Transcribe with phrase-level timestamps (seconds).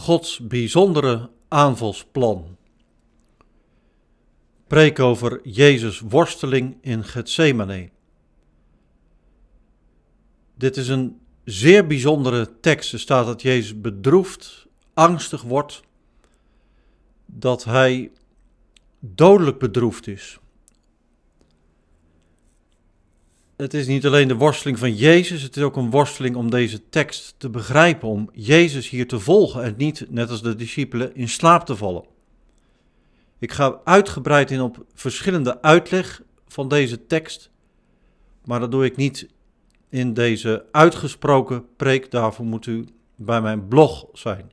[0.00, 2.56] Gods bijzondere aanvalsplan.
[4.66, 7.90] Preek over Jezus' worsteling in Gethsemane.
[10.54, 12.92] Dit is een zeer bijzondere tekst.
[12.92, 15.82] Er staat dat Jezus bedroefd, angstig wordt,
[17.26, 18.10] dat hij
[18.98, 20.38] dodelijk bedroefd is.
[23.60, 26.88] Het is niet alleen de worsteling van Jezus, het is ook een worsteling om deze
[26.88, 31.28] tekst te begrijpen, om Jezus hier te volgen en niet, net als de discipelen, in
[31.28, 32.04] slaap te vallen.
[33.38, 37.50] Ik ga uitgebreid in op verschillende uitleg van deze tekst,
[38.44, 39.28] maar dat doe ik niet
[39.88, 42.84] in deze uitgesproken preek, daarvoor moet u
[43.16, 44.50] bij mijn blog zijn.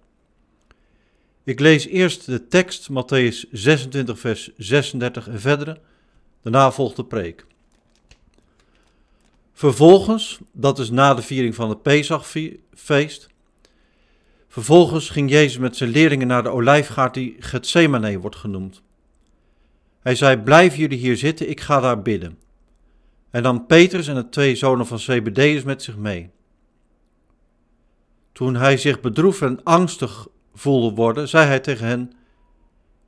[1.43, 5.79] Ik lees eerst de tekst, Matthäus 26, vers 36 en verdere,
[6.41, 7.45] daarna volgt de preek.
[9.57, 13.27] Vervolgens, dat is na de viering van het Pesachfeest,
[14.47, 18.81] vervolgens ging Jezus met zijn leerlingen naar de olijfgaard die Gethsemane wordt genoemd.
[19.99, 22.37] Hij zei, blijf jullie hier zitten, ik ga daar bidden.
[23.29, 26.29] En dan Petrus en de twee zonen van Zebedeus met zich mee.
[28.31, 32.13] Toen hij zich bedroefd en angstig voelde worden, zei hij tegen hen,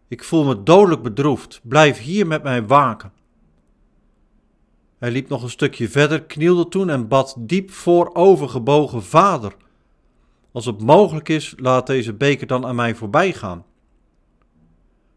[0.08, 3.18] ik voel me dodelijk bedroefd, blijf hier met mij waken.
[5.00, 9.56] Hij liep nog een stukje verder, knielde toen en bad diep voorovergebogen Vader.
[10.52, 13.66] Als het mogelijk is, laat deze beker dan aan mij voorbij gaan.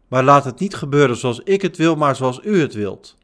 [0.07, 3.17] Maar laat het niet gebeuren zoals ik het wil, maar zoals u het wilt.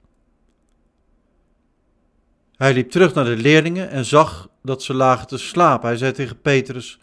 [2.56, 5.88] Hij liep terug naar de leerlingen en zag dat ze lagen te slapen.
[5.88, 7.00] Hij zei tegen Petrus: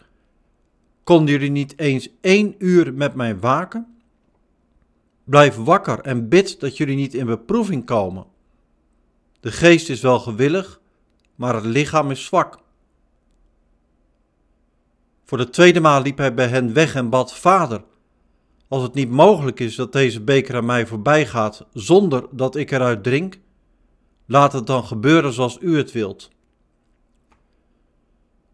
[1.03, 3.97] Konden jullie niet eens één uur met mij waken?
[5.23, 8.25] Blijf wakker en bid dat jullie niet in beproeving komen.
[9.39, 10.79] De geest is wel gewillig,
[11.35, 12.59] maar het lichaam is zwak.
[15.25, 17.83] Voor de tweede maal liep hij bij hen weg en bad: Vader,
[18.67, 22.71] als het niet mogelijk is dat deze beker aan mij voorbij gaat zonder dat ik
[22.71, 23.39] eruit drink,
[24.25, 26.29] laat het dan gebeuren zoals u het wilt.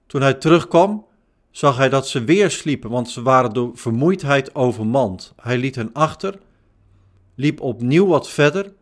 [0.07, 1.05] Toen hij terugkwam,
[1.51, 5.33] zag hij dat ze weer sliepen, want ze waren door vermoeidheid overmand.
[5.41, 6.39] Hij liet hen achter,
[7.35, 8.73] liep opnieuw wat verder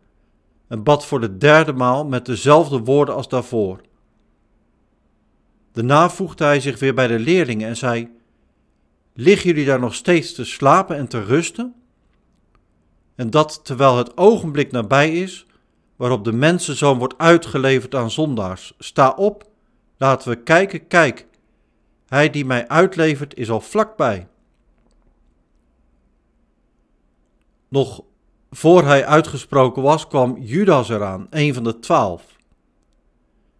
[0.72, 3.80] en bad voor de derde maal met dezelfde woorden als daarvoor.
[5.72, 8.10] Daarna voegde hij zich weer bij de leerlingen en zei:
[9.14, 11.74] Liggen jullie daar nog steeds te slapen en te rusten?
[13.14, 15.46] En dat terwijl het ogenblik nabij is
[15.96, 18.74] waarop de mensenzoon wordt uitgeleverd aan zondaars.
[18.78, 19.50] Sta op,
[19.96, 21.26] laten we kijken, kijk,
[22.06, 24.28] hij die mij uitlevert is al vlakbij.
[27.68, 28.02] Nog
[28.54, 32.36] voor hij uitgesproken was, kwam Judas eraan, een van de twaalf.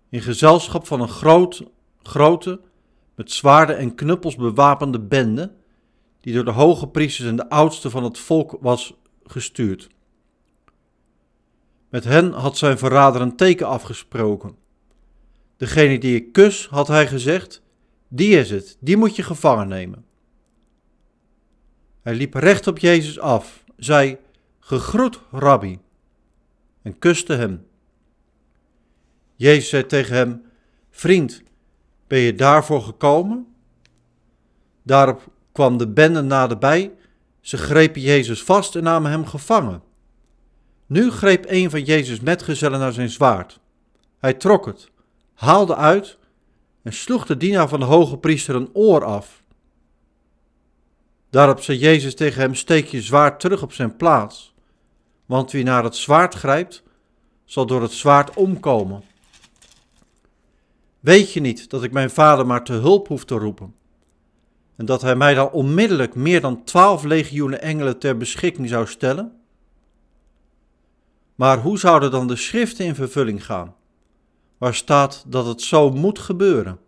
[0.08, 1.62] In gezelschap van een groot,
[2.02, 2.60] grote,
[3.14, 5.52] met zwaarden en knuppels bewapende bende,
[6.20, 8.94] die door de hoge priesters en de oudsten van het volk was
[9.24, 9.88] gestuurd.
[11.88, 14.56] Met hen had zijn verrader een teken afgesproken.
[15.56, 17.62] Degene die ik kus, had hij gezegd,
[18.08, 20.04] die is het, die moet je gevangen nemen.
[22.02, 24.18] Hij liep recht op Jezus af, zei,
[24.64, 25.78] Gegroet, rabbi,
[26.82, 27.66] en kuste hem.
[29.34, 30.44] Jezus zei tegen hem:
[30.90, 31.42] Vriend,
[32.06, 33.46] ben je daarvoor gekomen?
[34.82, 36.92] Daarop kwam de bende naderbij.
[37.40, 39.82] Ze grepen Jezus vast en namen hem gevangen.
[40.86, 43.60] Nu greep een van Jezus' metgezellen naar zijn zwaard.
[44.18, 44.90] Hij trok het,
[45.34, 46.18] haalde uit
[46.82, 49.42] en sloeg de dienaar van de hoge priester een oor af.
[51.30, 54.51] Daarop zei Jezus tegen hem: Steek je zwaard terug op zijn plaats
[55.26, 56.82] want wie naar het zwaard grijpt,
[57.44, 59.02] zal door het zwaard omkomen.
[61.00, 63.74] Weet je niet dat ik mijn vader maar te hulp hoef te roepen?
[64.76, 69.36] En dat hij mij dan onmiddellijk meer dan twaalf legioenen engelen ter beschikking zou stellen?
[71.34, 73.74] Maar hoe zouden dan de schriften in vervulling gaan,
[74.58, 76.78] waar staat dat het zo moet gebeuren?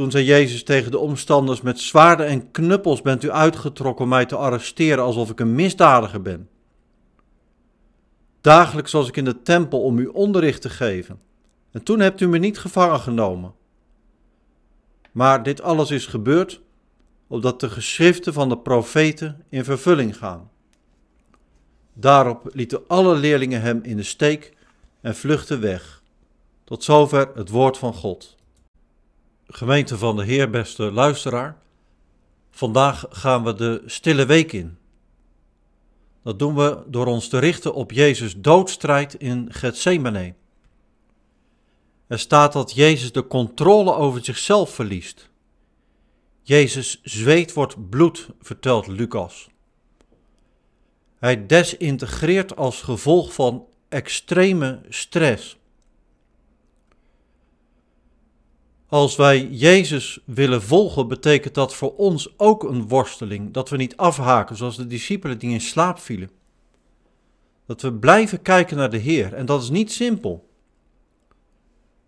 [0.00, 4.26] Toen zei Jezus tegen de omstanders: Met zwaarden en knuppels bent u uitgetrokken om mij
[4.26, 6.48] te arresteren alsof ik een misdadiger ben.
[8.40, 11.20] Dagelijks was ik in de tempel om u onderricht te geven.
[11.70, 13.54] En toen hebt u me niet gevangen genomen.
[15.12, 16.60] Maar dit alles is gebeurd
[17.26, 20.50] opdat de geschriften van de profeten in vervulling gaan.
[21.92, 24.56] Daarop lieten alle leerlingen hem in de steek
[25.00, 26.02] en vluchtten weg.
[26.64, 28.38] Tot zover het woord van God.
[29.52, 31.58] Gemeente van de Heer, beste luisteraar.
[32.50, 34.78] Vandaag gaan we de stille week in.
[36.22, 40.34] Dat doen we door ons te richten op Jezus' doodstrijd in Gethsemane.
[42.06, 45.30] Er staat dat Jezus de controle over zichzelf verliest.
[46.42, 49.48] Jezus zweet wordt bloed, vertelt Lucas.
[51.18, 55.58] Hij desintegreert als gevolg van extreme stress.
[58.90, 63.52] Als wij Jezus willen volgen, betekent dat voor ons ook een worsteling.
[63.52, 66.30] Dat we niet afhaken zoals de discipelen die in slaap vielen.
[67.66, 69.34] Dat we blijven kijken naar de Heer.
[69.34, 70.48] En dat is niet simpel.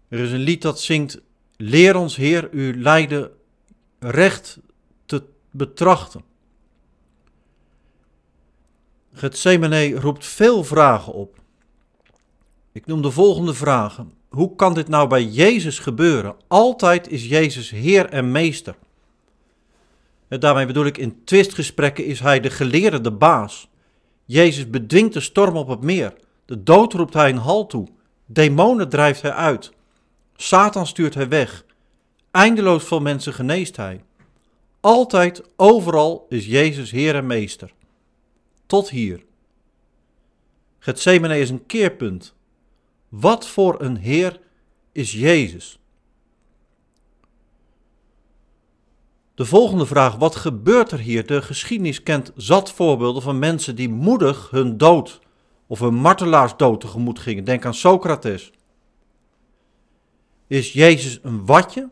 [0.09, 1.21] Er is een lied dat zingt:
[1.57, 3.31] Leer ons, Heer, uw lijden
[3.99, 4.59] recht
[5.07, 6.25] te betrachten.
[9.13, 11.41] Gethsemane roept veel vragen op.
[12.73, 14.22] Ik noem de volgende vragen.
[14.33, 16.35] Hoe kan dit nou bij Jezus gebeuren?
[16.49, 18.75] Altijd is Jezus Heer en Meester.
[20.29, 23.69] Daarmee bedoel ik, in twistgesprekken is hij de geleerde, de baas.
[24.25, 26.15] Jezus bedwingt de storm op het meer.
[26.45, 27.89] De dood roept hij een halt toe.
[28.27, 29.73] Demonen drijft hij uit.
[30.37, 31.65] Satan stuurt hij weg.
[32.31, 34.05] Eindeloos veel mensen geneest hij.
[34.81, 37.73] Altijd, overal is Jezus Heer en Meester.
[38.67, 39.25] Tot hier.
[40.79, 42.35] Gethsemane is een keerpunt.
[43.13, 44.41] Wat voor een Heer
[44.93, 45.79] is Jezus?
[49.35, 51.27] De volgende vraag, wat gebeurt er hier?
[51.27, 55.21] De geschiedenis kent zat voorbeelden van mensen die moedig hun dood
[55.67, 57.45] of hun martelaarsdood tegemoet gingen.
[57.45, 58.53] Denk aan Socrates.
[60.47, 61.91] Is Jezus een watje?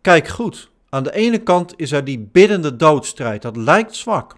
[0.00, 4.36] Kijk goed, aan de ene kant is er die biddende doodstrijd, dat lijkt zwak.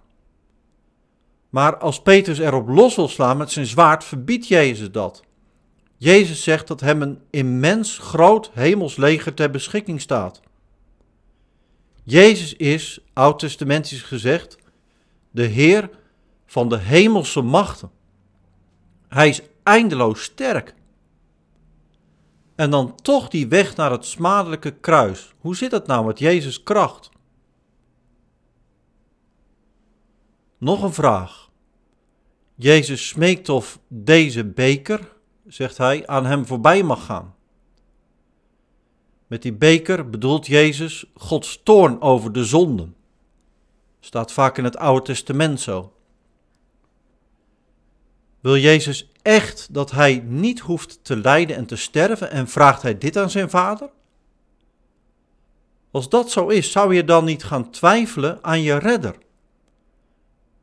[1.48, 5.22] Maar als Petrus erop los wil slaan met zijn zwaard, verbiedt Jezus dat.
[5.96, 10.40] Jezus zegt dat hem een immens groot hemelsleger ter beschikking staat.
[12.04, 14.58] Jezus is, oud-testamentisch gezegd,
[15.30, 15.90] de Heer
[16.46, 17.90] van de hemelse machten.
[19.08, 20.74] Hij is eindeloos sterk.
[22.54, 25.34] En dan toch die weg naar het smadelijke kruis.
[25.38, 27.10] Hoe zit het nou met Jezus' kracht?
[30.58, 31.50] Nog een vraag.
[32.54, 35.12] Jezus smeekt of deze beker,
[35.46, 37.34] zegt hij, aan hem voorbij mag gaan.
[39.26, 42.96] Met die beker bedoelt Jezus Gods toorn over de zonden.
[44.00, 45.92] Staat vaak in het Oude Testament zo.
[48.40, 52.98] Wil Jezus echt dat hij niet hoeft te lijden en te sterven en vraagt hij
[52.98, 53.90] dit aan zijn vader?
[55.90, 59.16] Als dat zo is, zou je dan niet gaan twijfelen aan je redder?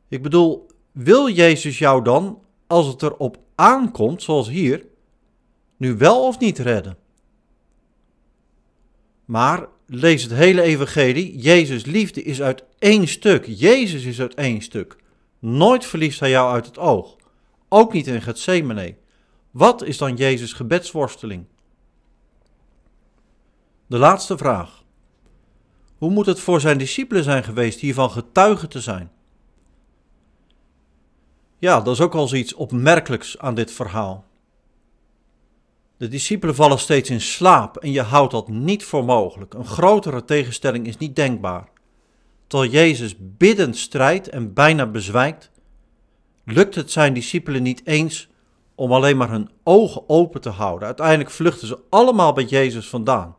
[0.08, 4.86] Ik bedoel, wil Jezus jou dan, als het erop aankomt, zoals hier,
[5.76, 6.96] nu wel of niet redden?
[9.24, 13.44] Maar lees het hele evangelie, Jezus liefde is uit één stuk.
[13.46, 14.96] Jezus is uit één stuk.
[15.38, 17.16] Nooit verliest hij jou uit het oog.
[17.68, 18.96] Ook niet in Gethsemane.
[19.50, 21.44] Wat is dan Jezus' gebedsworsteling?
[23.86, 24.84] De laatste vraag.
[25.98, 29.10] Hoe moet het voor zijn discipelen zijn geweest hiervan getuige te zijn?
[31.58, 34.24] Ja, dat is ook wel iets opmerkelijks aan dit verhaal.
[35.96, 39.54] De discipelen vallen steeds in slaap en je houdt dat niet voor mogelijk.
[39.54, 41.68] Een grotere tegenstelling is niet denkbaar.
[42.46, 45.50] Terwijl Jezus biddend strijdt en bijna bezwijkt,
[46.44, 48.28] lukt het zijn discipelen niet eens
[48.74, 50.86] om alleen maar hun ogen open te houden.
[50.86, 53.36] Uiteindelijk vluchten ze allemaal bij Jezus vandaan.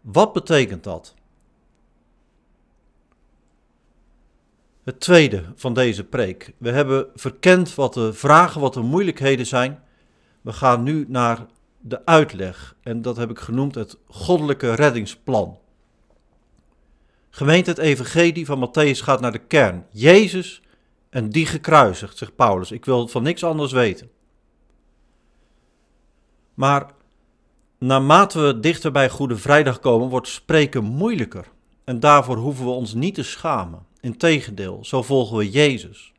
[0.00, 1.14] Wat betekent dat?
[4.84, 6.52] Het tweede van deze preek.
[6.58, 9.82] We hebben verkend wat de vragen, wat de moeilijkheden zijn.
[10.40, 11.46] We gaan nu naar
[11.80, 15.58] de uitleg en dat heb ik genoemd het goddelijke reddingsplan.
[17.30, 19.86] Gemeente het evangelie van Matthäus gaat naar de kern.
[19.90, 20.62] Jezus
[21.10, 22.70] en die gekruisigd, zegt Paulus.
[22.70, 24.10] Ik wil van niks anders weten.
[26.54, 26.90] Maar
[27.78, 31.46] naarmate we dichter bij Goede Vrijdag komen, wordt spreken moeilijker.
[31.84, 33.86] En daarvoor hoeven we ons niet te schamen.
[34.04, 36.12] Integendeel, zo volgen we Jezus.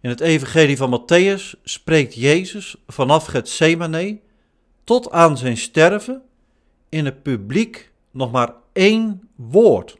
[0.00, 4.20] In het evangelie van Matthäus spreekt Jezus vanaf Gethsemane
[4.84, 6.22] tot aan zijn sterven
[6.88, 9.98] in het publiek nog maar één woord.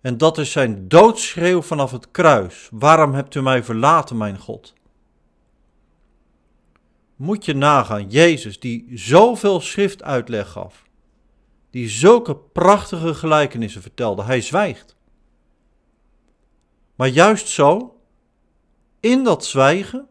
[0.00, 2.68] En dat is zijn doodschreeuw vanaf het kruis.
[2.70, 4.74] Waarom hebt u mij verlaten, mijn God?
[7.16, 10.85] Moet je nagaan, Jezus die zoveel schriftuitleg gaf,
[11.76, 14.96] die zulke prachtige gelijkenissen vertelde, hij zwijgt.
[16.94, 18.00] Maar juist zo,
[19.00, 20.08] in dat zwijgen,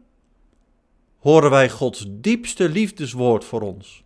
[1.18, 4.04] horen wij Gods diepste liefdeswoord voor ons.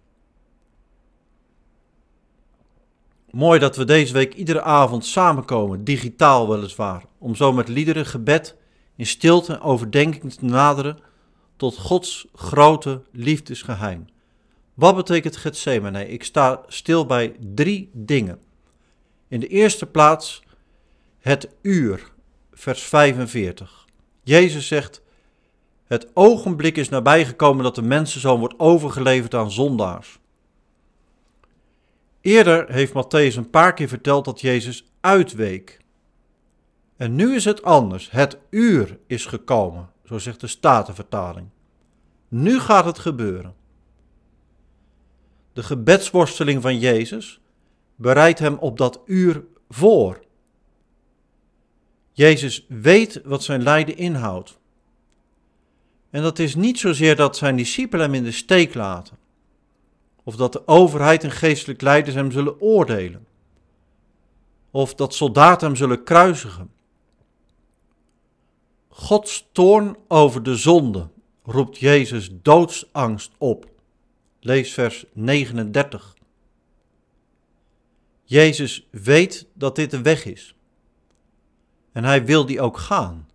[3.30, 8.56] Mooi dat we deze week iedere avond samenkomen, digitaal weliswaar, om zo met liederen, gebed,
[8.96, 10.98] in stilte en overdenking te naderen
[11.56, 14.06] tot Gods grote liefdesgeheim.
[14.74, 16.08] Wat betekent Gethsemane?
[16.08, 18.40] Ik sta stil bij drie dingen.
[19.28, 20.42] In de eerste plaats
[21.18, 22.10] het uur,
[22.52, 23.86] vers 45.
[24.22, 25.02] Jezus zegt,
[25.84, 30.18] het ogenblik is nabijgekomen dat de mensenzoon wordt overgeleverd aan zondaars.
[32.20, 35.80] Eerder heeft Matthäus een paar keer verteld dat Jezus uitweek.
[36.96, 38.10] En nu is het anders.
[38.10, 41.48] Het uur is gekomen, zo zegt de Statenvertaling.
[42.28, 43.54] Nu gaat het gebeuren.
[45.52, 47.40] De gebedsworsteling van Jezus
[47.94, 50.24] bereidt hem op dat uur voor.
[52.12, 54.58] Jezus weet wat zijn lijden inhoudt.
[56.10, 59.16] En dat is niet zozeer dat zijn discipelen hem in de steek laten,
[60.22, 63.26] of dat de overheid en geestelijk leiders hem zullen oordelen,
[64.70, 66.70] of dat soldaten hem zullen kruisigen.
[68.88, 71.08] Gods toorn over de zonde
[71.42, 73.68] roept Jezus doodsangst op.
[74.40, 76.14] Lees vers 39.
[78.24, 80.54] Jezus weet dat dit de weg is.
[81.92, 83.28] En hij wil die ook gaan.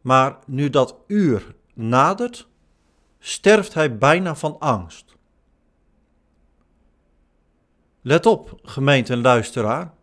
[0.00, 2.48] Maar nu dat uur nadert,
[3.18, 5.16] sterft hij bijna van angst.
[8.00, 9.94] Let op, gemeente en luisteraar.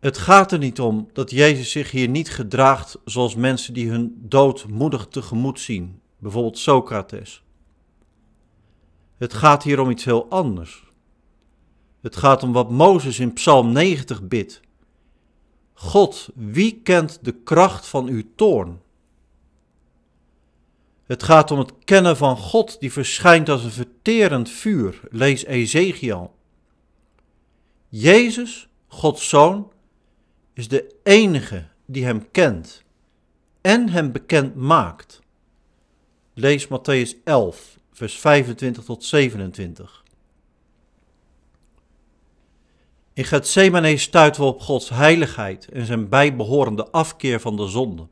[0.00, 4.16] Het gaat er niet om dat Jezus zich hier niet gedraagt zoals mensen die hun
[4.18, 7.42] dood moedig tegemoet zien, bijvoorbeeld Socrates.
[9.16, 10.90] Het gaat hier om iets heel anders.
[12.00, 14.60] Het gaat om wat Mozes in Psalm 90 bidt.
[15.72, 18.80] God, wie kent de kracht van uw toorn?
[21.04, 25.00] Het gaat om het kennen van God die verschijnt als een verterend vuur.
[25.10, 26.34] Lees Ezekiel.
[27.88, 29.72] Jezus, Gods Zoon,
[30.52, 32.84] is de enige die hem kent
[33.60, 35.21] en hem bekend maakt.
[36.34, 40.02] Lees Matthäus 11, vers 25 tot 27.
[43.12, 48.06] In Gethsemane stuiten we op Gods heiligheid en zijn bijbehorende afkeer van de zonde.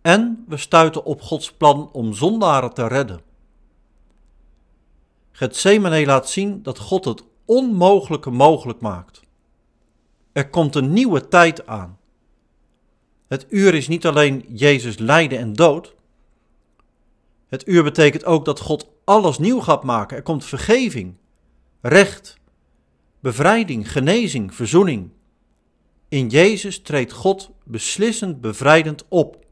[0.00, 3.20] En we stuiten op Gods plan om zondaren te redden.
[5.30, 9.20] Gethsemane laat zien dat God het onmogelijke mogelijk maakt.
[10.32, 11.98] Er komt een nieuwe tijd aan.
[13.28, 15.98] Het uur is niet alleen Jezus lijden en dood.
[17.50, 20.16] Het uur betekent ook dat God alles nieuw gaat maken.
[20.16, 21.16] Er komt vergeving,
[21.80, 22.38] recht,
[23.20, 25.10] bevrijding, genezing, verzoening.
[26.08, 29.44] In Jezus treedt God beslissend bevrijdend op.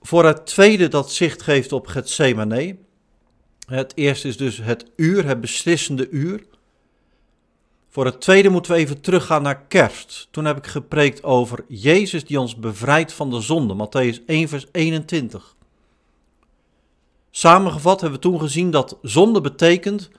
[0.00, 2.76] Voor het tweede dat zicht geeft op Gethsemane,
[3.66, 6.46] het eerste is dus het uur, het beslissende uur.
[7.94, 10.28] Voor het tweede moeten we even teruggaan naar kerst.
[10.30, 14.66] Toen heb ik gepreekt over Jezus die ons bevrijdt van de zonde, Matthäus 1 vers
[14.72, 15.56] 21.
[17.30, 20.10] Samengevat hebben we toen gezien dat zonde betekent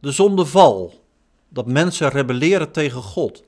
[0.00, 1.04] de zondeval.
[1.48, 3.44] Dat mensen rebelleren tegen God.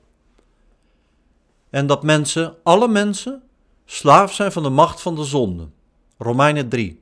[1.69, 3.43] En dat mensen, alle mensen,
[3.85, 5.69] slaaf zijn van de macht van de zonde.
[6.17, 7.01] Romeinen 3.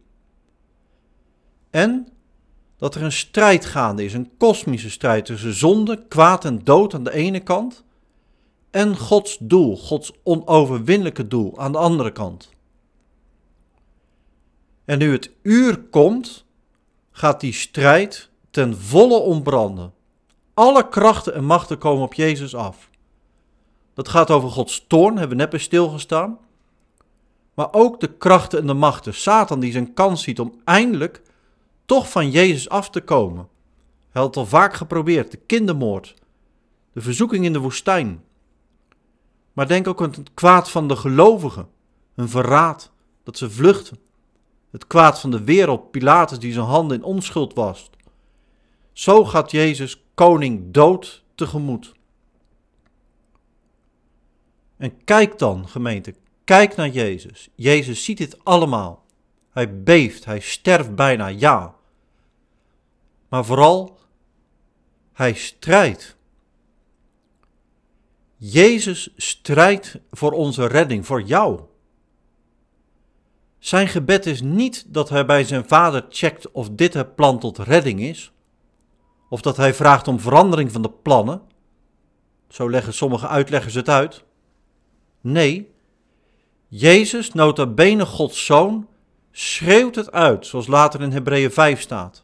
[1.69, 2.07] En
[2.79, 7.03] dat er een strijd gaande is, een kosmische strijd tussen zonde, kwaad en dood aan
[7.03, 7.83] de ene kant
[8.71, 12.49] en Gods doel, Gods onoverwinnelijke doel aan de andere kant.
[14.85, 16.45] En nu het uur komt,
[17.11, 19.93] gaat die strijd ten volle ontbranden.
[20.53, 22.89] Alle krachten en machten komen op Jezus af.
[23.93, 26.37] Dat gaat over Gods toorn, hebben we net bij stilgestaan.
[27.53, 29.13] Maar ook de krachten en de machten.
[29.13, 31.21] Satan die zijn kans ziet om eindelijk
[31.89, 33.47] toch van Jezus af te komen.
[34.09, 36.13] Hij had al vaak geprobeerd, de kindermoord,
[36.93, 38.23] de verzoeking in de woestijn.
[39.53, 41.67] Maar denk ook aan het kwaad van de gelovigen,
[42.15, 42.91] een verraad,
[43.23, 43.97] dat ze vluchten.
[44.71, 47.89] Het kwaad van de wereld, Pilatus die zijn handen in onschuld wast.
[48.93, 51.93] Zo gaat Jezus koning dood tegemoet.
[54.77, 57.49] En kijk dan, gemeente, kijk naar Jezus.
[57.55, 59.05] Jezus ziet dit allemaal.
[59.49, 61.77] Hij beeft, hij sterft bijna, ja.
[63.29, 63.99] Maar vooral,
[65.13, 66.17] hij strijdt.
[68.35, 71.61] Jezus strijdt voor onze redding, voor jou.
[73.59, 77.57] Zijn gebed is niet dat hij bij zijn vader checkt of dit het plan tot
[77.57, 78.31] redding is,
[79.29, 81.41] of dat hij vraagt om verandering van de plannen.
[82.47, 84.23] Zo leggen sommige uitleggers het uit.
[85.21, 85.71] Nee,
[86.67, 88.87] Jezus, nota bene Gods Zoon,
[89.31, 92.23] schreeuwt het uit, zoals later in Hebreeën 5 staat.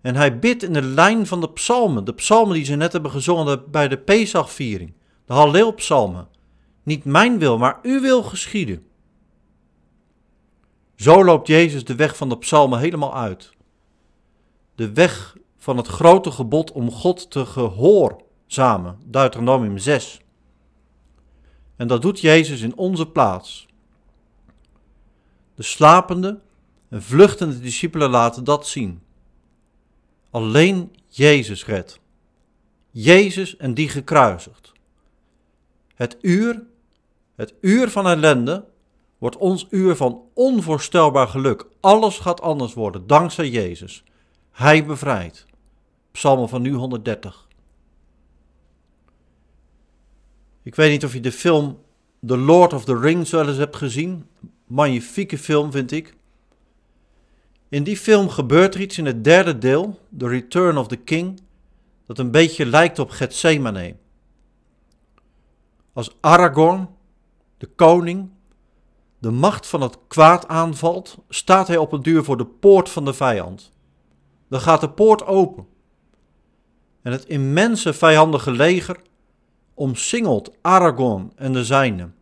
[0.00, 3.10] En hij bidt in de lijn van de psalmen, de psalmen die ze net hebben
[3.10, 4.92] gezongen bij de Pesachviering,
[5.24, 6.28] de Halleelpsalmen.
[6.82, 8.86] Niet mijn wil, maar uw wil geschieden.
[10.94, 13.50] Zo loopt Jezus de weg van de psalmen helemaal uit.
[14.74, 20.20] De weg van het grote gebod om God te gehoorzamen, Deuteronomium 6.
[21.76, 23.66] En dat doet Jezus in onze plaats.
[25.54, 26.40] De slapende
[26.88, 29.02] en vluchtende discipelen laten dat zien.
[30.30, 32.00] Alleen Jezus redt.
[32.90, 34.72] Jezus en die gekruisigd.
[35.94, 36.62] Het uur,
[37.34, 38.64] het uur van ellende,
[39.18, 41.66] wordt ons uur van onvoorstelbaar geluk.
[41.80, 44.04] Alles gaat anders worden dankzij Jezus.
[44.50, 45.46] Hij bevrijdt.
[46.10, 47.48] Psalm van nu 130.
[50.62, 51.78] Ik weet niet of je de film
[52.26, 54.28] The Lord of the Rings wel eens hebt gezien.
[54.66, 56.16] Magnifieke film vind ik.
[57.68, 61.40] In die film gebeurt er iets in het derde deel, The Return of the King,
[62.06, 63.96] dat een beetje lijkt op Gethsemane.
[65.92, 66.88] Als Aragorn,
[67.58, 68.30] de koning,
[69.18, 73.04] de macht van het kwaad aanvalt, staat hij op een duur voor de poort van
[73.04, 73.72] de vijand.
[74.48, 75.66] Dan gaat de poort open.
[77.02, 79.00] En het immense vijandige leger
[79.74, 82.14] omsingelt Aragorn en de zijnen.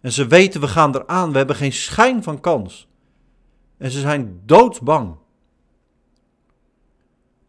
[0.00, 2.88] En ze weten, we gaan eraan, we hebben geen schijn van kans.
[3.80, 5.16] En ze zijn doodsbang.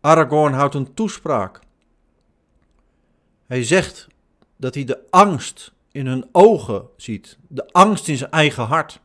[0.01, 1.59] Aragorn houdt een toespraak.
[3.47, 4.07] Hij zegt
[4.55, 8.99] dat hij de angst in hun ogen ziet, de angst in zijn eigen hart.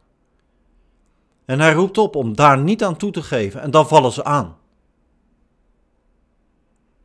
[1.45, 4.25] En hij roept op om daar niet aan toe te geven en dan vallen ze
[4.25, 4.57] aan.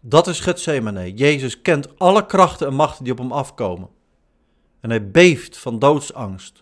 [0.02, 1.14] Dat is Gethsemane.
[1.14, 3.90] Jezus kent alle krachten en machten die op hem afkomen.
[4.80, 6.60] En hij beeft van doodsangst.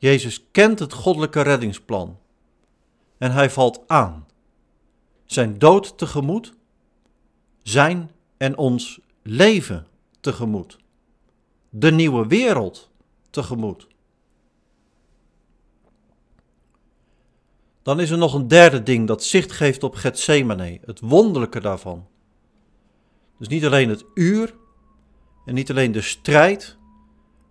[0.00, 2.18] Jezus kent het goddelijke reddingsplan.
[3.18, 4.26] En hij valt aan.
[5.24, 6.54] Zijn dood tegemoet,
[7.62, 9.86] zijn en ons leven
[10.20, 10.78] tegemoet.
[11.68, 12.90] De nieuwe wereld
[13.30, 13.86] tegemoet.
[17.82, 22.06] Dan is er nog een derde ding dat zicht geeft op Gethsemane, het wonderlijke daarvan.
[23.38, 24.54] Dus niet alleen het uur
[25.44, 26.78] en niet alleen de strijd,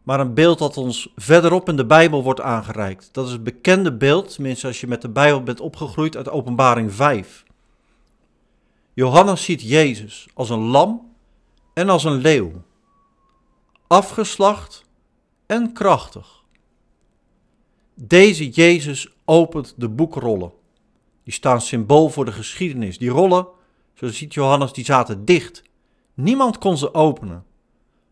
[0.09, 3.09] maar een beeld dat ons verderop in de Bijbel wordt aangereikt.
[3.11, 6.93] Dat is het bekende beeld, tenminste als je met de Bijbel bent opgegroeid, uit Openbaring
[6.93, 7.43] 5.
[8.93, 11.11] Johannes ziet Jezus als een lam
[11.73, 12.51] en als een leeuw,
[13.87, 14.85] afgeslacht
[15.45, 16.43] en krachtig.
[17.93, 20.51] Deze Jezus opent de boekrollen.
[21.23, 22.97] Die staan symbool voor de geschiedenis.
[22.97, 23.47] Die rollen,
[23.93, 25.63] zo ziet Johannes, die zaten dicht.
[26.13, 27.45] Niemand kon ze openen.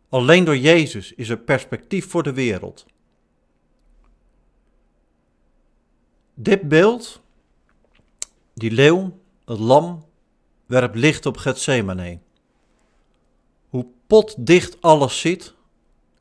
[0.10, 2.86] Alleen door Jezus is er perspectief voor de wereld.
[6.34, 7.22] Dit beeld,
[8.54, 10.06] die leeuw, het lam,
[10.66, 12.20] werpt licht op Gethsemane.
[13.70, 15.54] Hoe potdicht alles zit,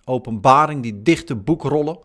[0.04, 1.98] openbaring, die dichte boekrollen,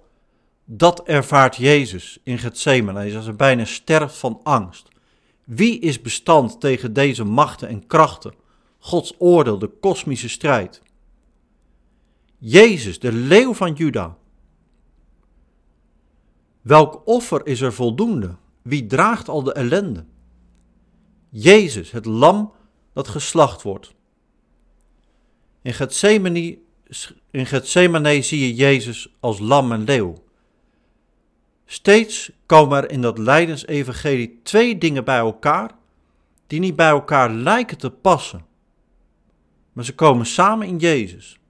[0.65, 4.88] dat ervaart Jezus in Gethsemane als hij bijna sterft van angst.
[5.44, 8.34] Wie is bestand tegen deze machten en krachten?
[8.80, 10.82] Gods oordeel, de kosmische strijd.
[12.43, 14.17] Jezus, de leeuw van Juda.
[16.62, 18.36] Welk offer is er voldoende?
[18.62, 20.06] Wie draagt al de ellende?
[21.30, 22.54] Jezus, het lam
[22.93, 23.93] dat geslacht wordt.
[25.62, 26.60] In Gethsemane,
[27.32, 30.23] in zie je Jezus als lam en leeuw.
[31.65, 35.71] Steeds komen er in dat lijdensevangelie twee dingen bij elkaar
[36.47, 38.45] die niet bij elkaar lijken te passen.
[39.73, 41.40] Maar ze komen samen in Jezus.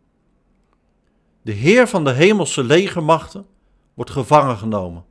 [1.41, 3.45] De Heer van de hemelse legermachten
[3.93, 5.05] wordt gevangen genomen.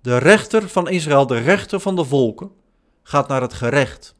[0.00, 2.50] De rechter van Israël, de rechter van de volken,
[3.02, 4.14] gaat naar het gerecht.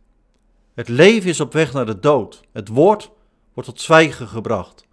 [0.74, 2.40] Het leven is op weg naar de dood.
[2.52, 3.10] Het woord
[3.54, 4.86] wordt tot zwijgen gebracht.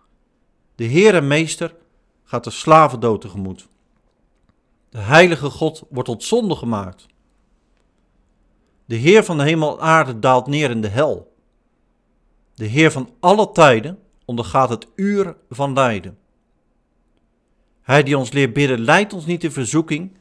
[0.76, 1.76] De Heer en Meester
[2.24, 3.68] gaat de slavendood tegemoet.
[4.90, 7.06] De heilige God wordt tot zonde gemaakt.
[8.86, 11.36] De Heer van de hemel en aarde daalt neer in de hel.
[12.54, 16.18] De Heer van alle tijden ondergaat het uur van lijden.
[17.82, 20.18] Hij die ons leert bidden, leidt ons niet in verzoeking,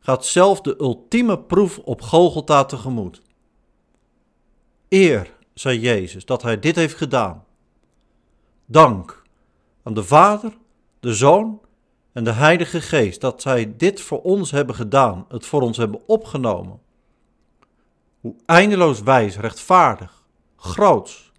[0.00, 3.22] gaat zelf de ultieme proef op Golgotha tegemoet.
[4.88, 7.44] Eer, zei Jezus, dat hij dit heeft gedaan.
[8.66, 9.22] Dank
[9.82, 10.52] aan de Vader,
[11.00, 11.60] de Zoon
[12.12, 16.00] en de Heilige Geest dat zij dit voor ons hebben gedaan, het voor ons hebben
[16.06, 16.80] opgenomen.
[18.20, 20.24] Hoe eindeloos wijs, rechtvaardig,
[20.56, 21.32] groots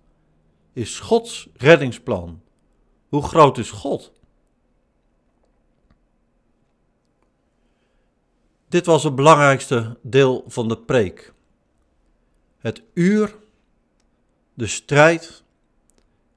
[0.76, 2.42] is Gods reddingsplan.
[3.10, 4.12] Hoe groot is God?
[8.68, 11.34] Dit was het belangrijkste deel van de preek.
[12.58, 13.36] Het uur,
[14.54, 15.44] de strijd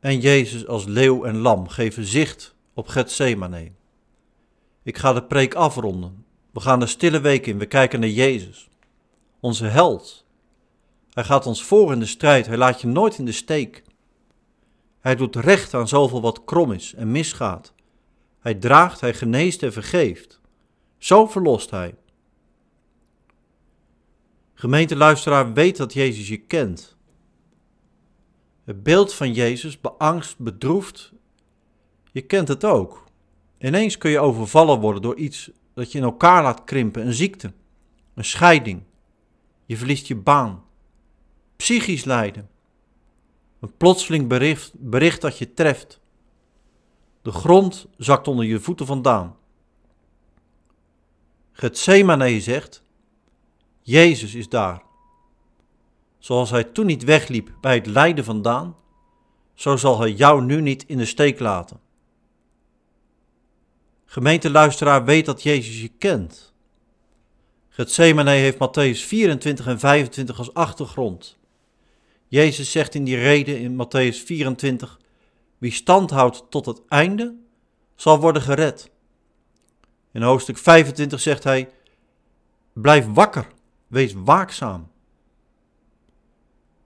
[0.01, 3.73] en Jezus als leeuw en lam geven zicht op Gethsemane.
[4.83, 8.69] Ik ga de preek afronden, We gaan de stille week in, we kijken naar Jezus,
[9.41, 10.25] onze held.
[11.13, 13.87] Hij gaat ons voor in de strijd, hij laat je nooit in de steek.
[15.01, 17.75] Hij doet recht aan zoveel wat krom is en misgaat.
[18.39, 20.41] Hij draagt, hij geneest en vergeeft.
[20.99, 21.95] Zo verlost hij.
[24.55, 26.97] Gemeenteluisteraar, weet dat Jezus je kent.
[28.65, 31.13] Het beeld van Jezus, beangst, bedroefd,
[32.13, 33.05] je kent het ook.
[33.59, 37.53] Ineens kun je overvallen worden door iets dat je in elkaar laat krimpen, een ziekte,
[38.15, 38.83] een scheiding.
[39.67, 40.65] Je verliest je baan,
[41.57, 42.49] psychisch lijden,
[43.61, 46.01] een plotseling bericht, bericht dat je treft.
[47.23, 49.37] De grond zakt onder je voeten vandaan.
[51.53, 52.83] Gethsemane zegt,
[53.83, 54.83] Jezus is daar.
[56.19, 58.77] Zoals hij toen niet wegliep bij het lijden vandaan,
[59.55, 61.81] zo zal hij jou nu niet in de steek laten.
[64.05, 66.53] Gemeenteluisteraar weet dat Jezus je kent.
[67.69, 71.38] Gethsemane heeft Matthäus 24 en 25 als achtergrond.
[72.29, 74.99] Jezus zegt in die reden in Matthäus 24,
[75.59, 77.35] wie stand houdt tot het einde,
[77.95, 78.91] zal worden gered.
[80.13, 81.69] In hoofdstuk 25 zegt hij,
[82.73, 83.47] blijf wakker,
[83.87, 84.91] wees waakzaam.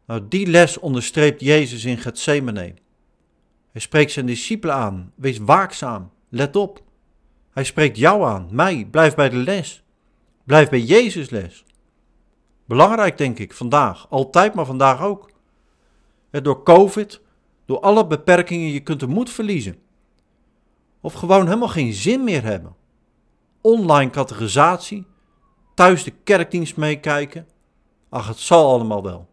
[0.07, 2.75] Nou, die les onderstreept Jezus in Gethsemane.
[3.73, 6.83] Hij spreekt zijn discipelen aan, wees waakzaam, let op.
[7.51, 9.83] Hij spreekt jou aan, mij, blijf bij de les.
[10.45, 11.65] Blijf bij Jezus les.
[12.65, 15.32] Belangrijk denk ik, vandaag, altijd maar vandaag ook.
[16.41, 17.21] Door COVID,
[17.65, 19.81] door alle beperkingen, je kunt de moed verliezen.
[21.01, 22.77] Of gewoon helemaal geen zin meer hebben.
[23.61, 25.07] Online categorisatie,
[25.75, 27.49] thuis de kerkdienst meekijken.
[28.09, 29.29] Ach, het zal allemaal wel.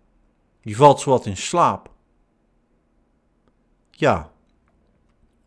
[0.62, 1.92] Je valt zowat in slaap.
[3.92, 4.32] Ja,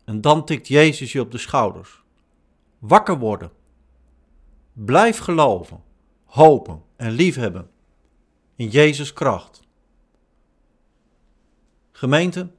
[0.05, 2.03] en dan tikt Jezus je op de schouders.
[2.79, 3.51] Wakker worden.
[4.73, 5.83] Blijf geloven,
[6.25, 7.69] hopen en liefhebben
[8.55, 9.62] in Jezus' kracht.
[12.03, 12.49] Gemeente,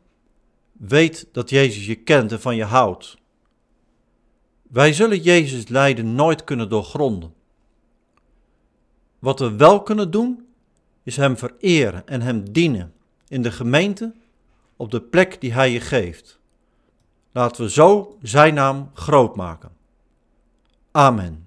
[0.72, 3.16] weet dat Jezus je kent en van je houdt.
[4.62, 7.35] Wij zullen Jezus lijden nooit kunnen doorgronden.
[9.18, 10.46] Wat we wel kunnen doen,
[11.02, 12.94] is Hem vereren en Hem dienen
[13.28, 14.14] in de gemeente
[14.76, 16.38] op de plek die Hij je geeft.
[17.33, 19.70] Laten we zo Zijn naam groot maken.
[20.90, 21.43] Amen.